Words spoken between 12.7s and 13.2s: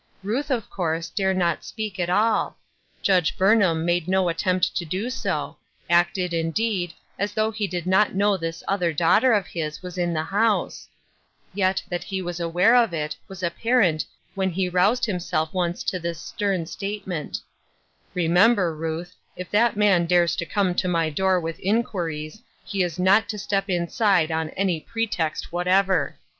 of it,